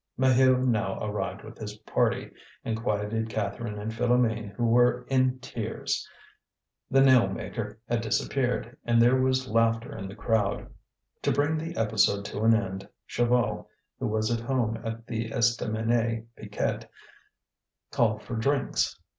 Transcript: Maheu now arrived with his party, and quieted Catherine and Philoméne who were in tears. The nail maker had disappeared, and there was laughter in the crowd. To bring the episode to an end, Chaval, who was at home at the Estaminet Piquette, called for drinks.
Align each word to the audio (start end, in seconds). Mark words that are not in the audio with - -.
Maheu 0.17 0.65
now 0.65 0.97
arrived 0.99 1.43
with 1.43 1.59
his 1.59 1.75
party, 1.77 2.31
and 2.65 2.75
quieted 2.81 3.29
Catherine 3.29 3.77
and 3.77 3.91
Philoméne 3.91 4.49
who 4.55 4.65
were 4.65 5.05
in 5.11 5.37
tears. 5.41 6.09
The 6.89 7.01
nail 7.01 7.27
maker 7.29 7.77
had 7.87 8.01
disappeared, 8.01 8.75
and 8.83 8.99
there 8.99 9.21
was 9.21 9.47
laughter 9.47 9.95
in 9.95 10.07
the 10.07 10.15
crowd. 10.15 10.73
To 11.21 11.31
bring 11.31 11.55
the 11.55 11.77
episode 11.77 12.25
to 12.25 12.41
an 12.41 12.55
end, 12.55 12.89
Chaval, 13.07 13.67
who 13.99 14.07
was 14.07 14.31
at 14.31 14.39
home 14.39 14.81
at 14.83 15.05
the 15.05 15.29
Estaminet 15.29 16.25
Piquette, 16.35 16.89
called 17.91 18.23
for 18.23 18.35
drinks. 18.35 18.97